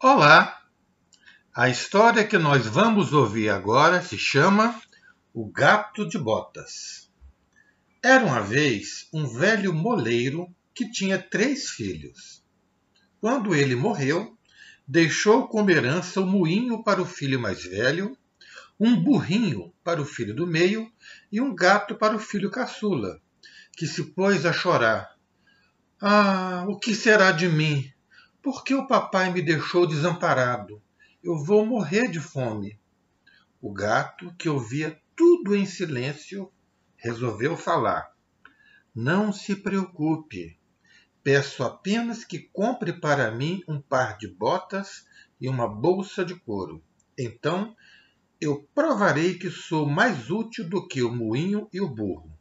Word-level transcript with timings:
Olá! 0.00 0.62
A 1.52 1.68
história 1.68 2.24
que 2.24 2.38
nós 2.38 2.64
vamos 2.68 3.12
ouvir 3.12 3.48
agora 3.48 4.00
se 4.00 4.16
chama 4.16 4.80
O 5.34 5.50
Gato 5.50 6.08
de 6.08 6.16
Botas. 6.16 7.10
Era 8.00 8.24
uma 8.24 8.40
vez 8.40 9.08
um 9.12 9.26
velho 9.26 9.74
moleiro 9.74 10.54
que 10.72 10.88
tinha 10.88 11.18
três 11.18 11.70
filhos. 11.70 12.44
Quando 13.20 13.56
ele 13.56 13.74
morreu, 13.74 14.38
deixou 14.86 15.48
como 15.48 15.68
herança 15.68 16.20
um 16.20 16.26
moinho 16.30 16.84
para 16.84 17.02
o 17.02 17.04
filho 17.04 17.40
mais 17.40 17.64
velho, 17.64 18.16
um 18.78 19.02
burrinho 19.02 19.74
para 19.82 20.00
o 20.00 20.04
filho 20.04 20.32
do 20.32 20.46
meio 20.46 20.88
e 21.32 21.40
um 21.40 21.52
gato 21.52 21.96
para 21.96 22.14
o 22.14 22.20
filho 22.20 22.52
caçula, 22.52 23.20
que 23.76 23.84
se 23.84 24.04
pôs 24.12 24.46
a 24.46 24.52
chorar. 24.52 25.10
Ah, 26.00 26.64
o 26.68 26.78
que 26.78 26.94
será 26.94 27.32
de 27.32 27.48
mim? 27.48 27.92
Por 28.50 28.64
que 28.64 28.74
o 28.74 28.86
papai 28.86 29.30
me 29.30 29.42
deixou 29.42 29.86
desamparado? 29.86 30.80
Eu 31.22 31.36
vou 31.36 31.66
morrer 31.66 32.10
de 32.10 32.18
fome. 32.18 32.80
O 33.60 33.70
gato, 33.70 34.34
que 34.38 34.48
ouvia 34.48 34.98
tudo 35.14 35.54
em 35.54 35.66
silêncio, 35.66 36.50
resolveu 36.96 37.58
falar. 37.58 38.10
Não 38.94 39.34
se 39.34 39.54
preocupe. 39.54 40.58
Peço 41.22 41.62
apenas 41.62 42.24
que 42.24 42.38
compre 42.38 42.94
para 42.94 43.30
mim 43.30 43.62
um 43.68 43.82
par 43.82 44.16
de 44.16 44.26
botas 44.26 45.06
e 45.38 45.46
uma 45.46 45.68
bolsa 45.68 46.24
de 46.24 46.34
couro. 46.34 46.82
Então 47.18 47.76
eu 48.40 48.66
provarei 48.74 49.34
que 49.34 49.50
sou 49.50 49.84
mais 49.84 50.30
útil 50.30 50.66
do 50.66 50.88
que 50.88 51.02
o 51.02 51.14
moinho 51.14 51.68
e 51.70 51.82
o 51.82 51.88
burro. 51.88 52.32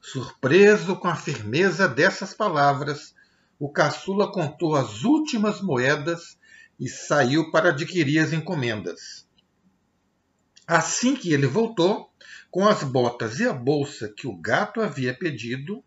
Surpreso 0.00 0.96
com 0.96 1.08
a 1.08 1.16
firmeza 1.16 1.86
dessas 1.86 2.32
palavras, 2.32 3.14
o 3.62 3.68
caçula 3.68 4.28
contou 4.28 4.74
as 4.74 5.04
últimas 5.04 5.60
moedas 5.60 6.36
e 6.80 6.88
saiu 6.88 7.52
para 7.52 7.68
adquirir 7.68 8.18
as 8.18 8.32
encomendas. 8.32 9.24
Assim 10.66 11.14
que 11.14 11.32
ele 11.32 11.46
voltou, 11.46 12.10
com 12.50 12.66
as 12.66 12.82
botas 12.82 13.38
e 13.38 13.46
a 13.46 13.52
bolsa 13.52 14.08
que 14.08 14.26
o 14.26 14.34
gato 14.34 14.80
havia 14.80 15.16
pedido, 15.16 15.80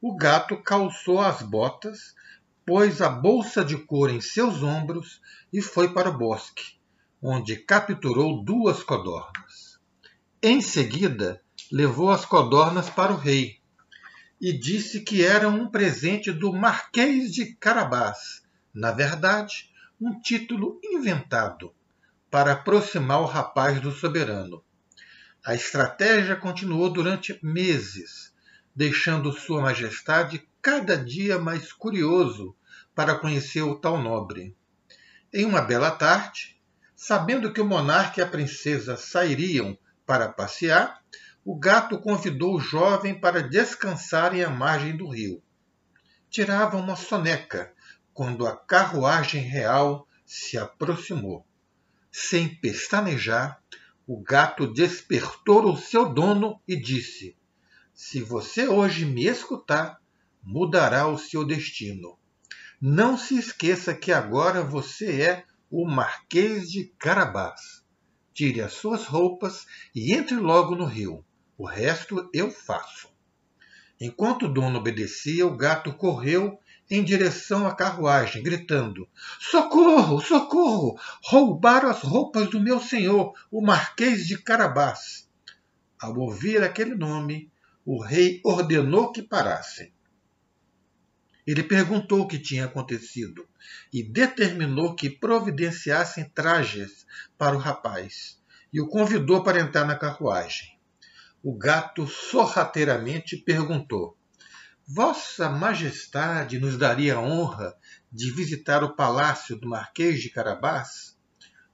o 0.00 0.16
gato 0.16 0.60
calçou 0.64 1.20
as 1.20 1.42
botas, 1.42 2.12
pôs 2.66 3.00
a 3.00 3.08
bolsa 3.08 3.64
de 3.64 3.76
couro 3.76 4.10
em 4.10 4.20
seus 4.20 4.60
ombros 4.60 5.20
e 5.52 5.62
foi 5.62 5.94
para 5.94 6.10
o 6.10 6.18
bosque, 6.18 6.74
onde 7.22 7.54
capturou 7.54 8.42
duas 8.42 8.82
codornas. 8.82 9.78
Em 10.42 10.60
seguida, 10.60 11.40
levou 11.70 12.10
as 12.10 12.24
codornas 12.24 12.90
para 12.90 13.12
o 13.12 13.16
rei, 13.16 13.61
e 14.42 14.52
disse 14.52 15.02
que 15.02 15.24
eram 15.24 15.54
um 15.54 15.70
presente 15.70 16.32
do 16.32 16.52
Marquês 16.52 17.32
de 17.32 17.54
Carabás, 17.54 18.42
na 18.74 18.90
verdade, 18.90 19.70
um 20.00 20.20
título 20.20 20.80
inventado 20.82 21.72
para 22.28 22.54
aproximar 22.54 23.20
o 23.20 23.24
rapaz 23.24 23.80
do 23.80 23.92
soberano. 23.92 24.64
A 25.44 25.54
estratégia 25.54 26.34
continuou 26.34 26.90
durante 26.90 27.38
meses, 27.40 28.34
deixando 28.74 29.30
Sua 29.30 29.62
Majestade 29.62 30.42
cada 30.60 30.96
dia 30.96 31.38
mais 31.38 31.72
curioso 31.72 32.56
para 32.96 33.14
conhecer 33.14 33.62
o 33.62 33.76
tal 33.76 34.02
nobre. 34.02 34.56
Em 35.32 35.44
uma 35.44 35.62
bela 35.62 35.92
tarde, 35.92 36.60
sabendo 36.96 37.52
que 37.52 37.60
o 37.60 37.64
monarca 37.64 38.20
e 38.20 38.24
a 38.24 38.26
princesa 38.26 38.96
sairiam 38.96 39.78
para 40.04 40.28
passear, 40.28 41.00
o 41.44 41.58
gato 41.58 41.98
convidou 41.98 42.54
o 42.54 42.60
jovem 42.60 43.18
para 43.18 43.42
descansarem 43.42 44.44
à 44.44 44.48
margem 44.48 44.96
do 44.96 45.08
rio. 45.08 45.42
Tirava 46.30 46.76
uma 46.76 46.94
soneca 46.94 47.74
quando 48.14 48.46
a 48.46 48.56
carruagem 48.56 49.42
real 49.42 50.06
se 50.24 50.56
aproximou. 50.56 51.44
Sem 52.12 52.48
pestanejar, 52.48 53.60
o 54.06 54.22
gato 54.22 54.72
despertou 54.72 55.72
o 55.72 55.76
seu 55.76 56.08
dono 56.08 56.60
e 56.66 56.76
disse: 56.76 57.36
Se 57.92 58.22
você 58.22 58.68
hoje 58.68 59.04
me 59.04 59.26
escutar, 59.26 59.98
mudará 60.42 61.08
o 61.08 61.18
seu 61.18 61.44
destino. 61.44 62.18
Não 62.80 63.18
se 63.18 63.36
esqueça 63.36 63.94
que 63.94 64.12
agora 64.12 64.62
você 64.62 65.22
é 65.22 65.44
o 65.68 65.88
Marquês 65.88 66.70
de 66.70 66.84
Carabás. 66.98 67.82
Tire 68.32 68.60
as 68.60 68.74
suas 68.74 69.06
roupas 69.06 69.66
e 69.94 70.12
entre 70.12 70.36
logo 70.36 70.76
no 70.76 70.84
rio. 70.84 71.24
O 71.62 71.64
resto 71.64 72.28
eu 72.34 72.50
faço. 72.50 73.08
Enquanto 74.00 74.46
o 74.46 74.52
dono 74.52 74.80
obedecia, 74.80 75.46
o 75.46 75.56
gato 75.56 75.92
correu 75.92 76.58
em 76.90 77.04
direção 77.04 77.68
à 77.68 77.72
carruagem, 77.72 78.42
gritando: 78.42 79.08
Socorro, 79.38 80.20
socorro! 80.20 80.98
Roubaram 81.22 81.88
as 81.88 82.02
roupas 82.02 82.50
do 82.50 82.58
meu 82.58 82.80
senhor, 82.80 83.32
o 83.48 83.62
Marquês 83.62 84.26
de 84.26 84.36
Carabás. 84.42 85.30
Ao 86.00 86.12
ouvir 86.18 86.64
aquele 86.64 86.96
nome, 86.96 87.48
o 87.86 88.02
rei 88.02 88.40
ordenou 88.44 89.12
que 89.12 89.22
parassem. 89.22 89.92
Ele 91.46 91.62
perguntou 91.62 92.22
o 92.22 92.26
que 92.26 92.40
tinha 92.40 92.64
acontecido 92.64 93.46
e 93.92 94.02
determinou 94.02 94.96
que 94.96 95.08
providenciassem 95.08 96.28
trajes 96.34 97.06
para 97.38 97.54
o 97.54 97.60
rapaz 97.60 98.42
e 98.72 98.80
o 98.80 98.88
convidou 98.88 99.44
para 99.44 99.60
entrar 99.60 99.86
na 99.86 99.94
carruagem 99.94 100.81
o 101.42 101.56
gato 101.56 102.06
sorrateiramente 102.06 103.36
perguntou: 103.36 104.16
Vossa 104.86 105.50
Majestade 105.50 106.58
nos 106.60 106.78
daria 106.78 107.16
a 107.16 107.20
honra 107.20 107.74
de 108.12 108.30
visitar 108.30 108.84
o 108.84 108.94
palácio 108.94 109.56
do 109.56 109.68
Marquês 109.68 110.20
de 110.20 110.30
Carabás? 110.30 111.18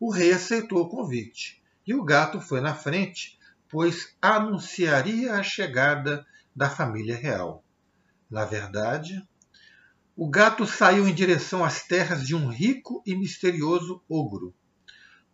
O 0.01 0.11
rei 0.11 0.33
aceitou 0.33 0.81
o 0.81 0.89
convite 0.89 1.63
e 1.87 1.95
o 1.95 2.03
gato 2.03 2.41
foi 2.41 2.63
na 2.63 2.75
frente, 2.75 3.39
pois 3.69 4.17
anunciaria 4.23 5.35
a 5.35 5.43
chegada 5.43 6.27
da 6.57 6.71
família 6.71 7.17
real. 7.17 7.63
Na 8.31 8.45
verdade, 8.47 9.23
o 10.17 10.31
gato 10.31 10.67
saiu 10.67 11.07
em 11.07 11.15
direção 11.15 11.65
às 11.65 11.83
terras 11.85 12.27
de 12.27 12.35
um 12.35 12.49
rico 12.49 13.03
e 13.07 13.15
misterioso 13.15 14.03
ogro. 14.09 14.55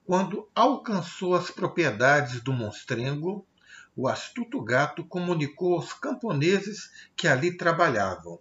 Quando 0.05 0.51
alcançou 0.55 1.35
as 1.35 1.51
propriedades 1.51 2.43
do 2.43 2.53
monstrengo, 2.53 3.47
o 3.97 4.09
astuto 4.09 4.63
gato 4.63 5.05
comunicou 5.05 5.75
aos 5.75 5.93
camponeses 5.93 6.91
que 7.17 7.29
ali 7.29 7.57
trabalhavam. 7.57 8.41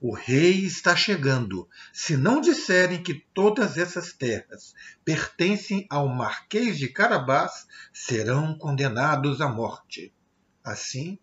O 0.00 0.14
rei 0.14 0.64
está 0.64 0.94
chegando. 0.94 1.68
Se 1.92 2.16
não 2.16 2.40
disserem 2.40 3.02
que 3.02 3.14
todas 3.34 3.76
essas 3.76 4.12
terras 4.12 4.72
pertencem 5.04 5.86
ao 5.90 6.08
Marquês 6.08 6.78
de 6.78 6.88
Carabás, 6.88 7.66
serão 7.92 8.56
condenados 8.56 9.40
à 9.40 9.48
morte. 9.48 10.14
Assim, 10.62 11.18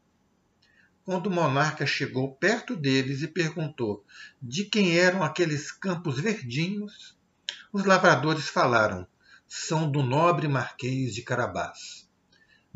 quando 1.05 1.27
o 1.27 1.31
monarca 1.31 1.85
chegou 1.85 2.35
perto 2.35 2.75
deles 2.75 3.21
e 3.21 3.27
perguntou 3.27 4.03
de 4.41 4.65
quem 4.65 4.97
eram 4.97 5.23
aqueles 5.23 5.71
campos 5.71 6.19
verdinhos, 6.19 7.17
os 7.71 7.85
lavradores 7.85 8.49
falaram: 8.49 9.07
são 9.47 9.89
do 9.89 10.03
nobre 10.03 10.49
Marquês 10.49 11.13
de 11.13 11.21
Carabás. 11.21 12.04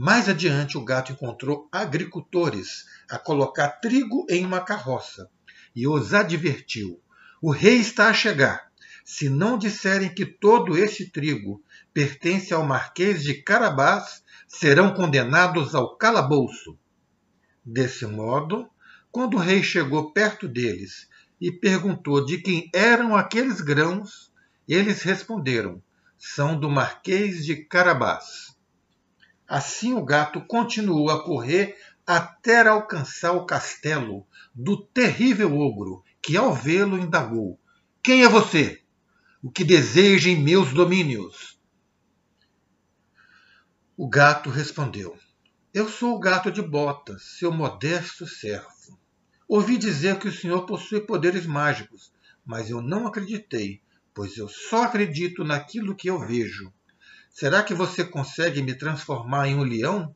Mais 0.02 0.30
adiante, 0.30 0.78
o 0.78 0.82
gato 0.86 1.12
encontrou 1.12 1.68
agricultores 1.70 2.86
a 3.12 3.20
colocar 3.20 3.68
trigo 3.82 4.26
em 4.30 4.46
uma 4.46 4.62
carroça 4.62 5.30
e 5.76 5.86
os 5.86 6.14
advertiu: 6.14 7.02
O 7.42 7.52
rei 7.52 7.80
está 7.80 8.08
a 8.08 8.14
chegar. 8.14 8.72
Se 9.04 9.28
não 9.28 9.58
disserem 9.58 10.08
que 10.08 10.26
todo 10.26 10.78
este 10.78 11.12
trigo 11.12 11.62
pertence 11.94 12.54
ao 12.54 12.64
Marquês 12.64 13.22
de 13.22 13.44
Carabás, 13.44 14.24
serão 14.48 14.94
condenados 14.94 15.76
ao 15.76 15.98
calabouço. 15.98 16.80
Desse 17.66 18.06
modo, 18.06 18.70
quando 19.12 19.34
o 19.34 19.42
rei 19.42 19.62
chegou 19.62 20.14
perto 20.14 20.48
deles 20.48 21.10
e 21.42 21.52
perguntou 21.52 22.26
de 22.26 22.38
quem 22.38 22.70
eram 22.74 23.18
aqueles 23.18 23.60
grãos, 23.60 24.32
eles 24.66 25.02
responderam: 25.02 25.84
são 26.18 26.58
do 26.58 26.70
Marquês 26.70 27.44
de 27.44 27.58
Carabás. 27.66 28.58
Assim 29.50 29.96
o 29.96 30.06
gato 30.06 30.42
continuou 30.42 31.10
a 31.10 31.24
correr 31.24 31.76
até 32.06 32.68
alcançar 32.68 33.32
o 33.32 33.48
castelo 33.48 34.28
do 34.54 34.78
terrível 34.78 35.58
ogro, 35.58 36.04
que 36.22 36.38
ao 36.38 36.54
vê-lo 36.54 37.00
indagou: 37.00 37.60
Quem 38.04 38.24
é 38.24 38.30
você? 38.30 38.84
O 39.42 39.50
que 39.50 39.64
deseja 39.64 40.30
em 40.30 40.40
meus 40.40 40.72
domínios? 40.72 41.60
O 43.98 44.08
gato 44.08 44.52
respondeu: 44.52 45.18
Eu 45.74 45.90
sou 45.90 46.16
o 46.16 46.20
gato 46.20 46.52
de 46.52 46.62
botas, 46.62 47.24
seu 47.40 47.52
modesto 47.52 48.28
servo. 48.28 49.00
Ouvi 49.48 49.80
dizer 49.80 50.20
que 50.20 50.28
o 50.28 50.32
senhor 50.32 50.68
possui 50.68 51.02
poderes 51.02 51.48
mágicos, 51.48 52.14
mas 52.46 52.70
eu 52.70 52.84
não 52.84 53.08
acreditei, 53.08 53.82
pois 54.14 54.38
eu 54.38 54.48
só 54.48 54.84
acredito 54.84 55.44
naquilo 55.44 55.96
que 55.96 56.08
eu 56.08 56.20
vejo. 56.20 56.72
Será 57.32 57.64
que 57.64 57.74
você 57.74 58.04
consegue 58.04 58.62
me 58.62 58.74
transformar 58.74 59.48
em 59.48 59.56
um 59.56 59.64
leão? 59.64 60.14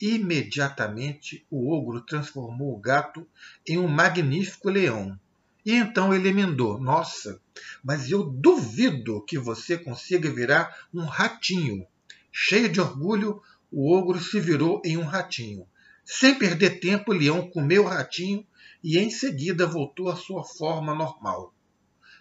Imediatamente 0.00 1.44
o 1.50 1.72
ogro 1.74 2.02
transformou 2.02 2.74
o 2.74 2.78
gato 2.78 3.26
em 3.66 3.78
um 3.78 3.88
magnífico 3.88 4.68
leão 4.68 5.18
E 5.64 5.72
então 5.72 6.14
ele 6.14 6.28
emendou: 6.28 6.78
Nossa, 6.78 7.40
mas 7.82 8.10
eu 8.10 8.22
duvido 8.22 9.24
que 9.24 9.38
você 9.38 9.78
consiga 9.78 10.30
virar 10.30 10.86
um 10.92 11.04
ratinho. 11.04 11.86
Cheio 12.30 12.68
de 12.68 12.80
orgulho, 12.80 13.42
o 13.72 13.92
ogro 13.92 14.20
se 14.20 14.38
virou 14.38 14.80
em 14.84 14.96
um 14.98 15.04
ratinho. 15.04 15.66
Sem 16.04 16.38
perder 16.38 16.78
tempo, 16.78 17.10
o 17.10 17.14
leão 17.14 17.50
comeu 17.50 17.84
o 17.84 17.88
ratinho 17.88 18.46
e 18.84 18.98
em 18.98 19.10
seguida 19.10 19.66
voltou 19.66 20.10
à 20.10 20.14
sua 20.14 20.44
forma 20.44 20.94
normal. 20.94 21.52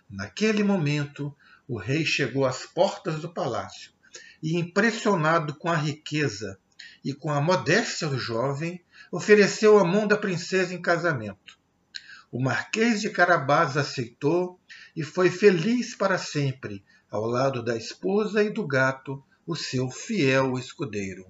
Naquele 0.09 0.63
momento, 0.63 1.35
o 1.67 1.77
rei 1.77 2.05
chegou 2.05 2.45
às 2.45 2.65
portas 2.65 3.19
do 3.19 3.29
palácio 3.29 3.93
e, 4.45 4.57
impressionado 4.57 5.55
com 5.55 5.71
a 5.71 5.75
riqueza 5.75 6.59
e 7.03 7.15
com 7.15 7.31
a 7.31 7.41
modéstia 7.41 8.07
do 8.07 8.19
jovem, 8.19 8.79
ofereceu 9.11 9.79
a 9.79 9.83
mão 9.83 10.07
da 10.07 10.15
princesa 10.15 10.71
em 10.71 10.79
casamento. 10.79 11.57
O 12.31 12.39
Marquês 12.39 13.01
de 13.01 13.09
Carabás 13.09 13.75
aceitou 13.75 14.59
e 14.95 15.01
foi 15.01 15.31
feliz 15.31 15.95
para 15.95 16.19
sempre, 16.19 16.85
ao 17.09 17.25
lado 17.25 17.63
da 17.63 17.75
esposa 17.75 18.43
e 18.43 18.51
do 18.51 18.67
gato, 18.67 19.23
o 19.47 19.55
seu 19.55 19.89
fiel 19.89 20.59
escudeiro. 20.59 21.25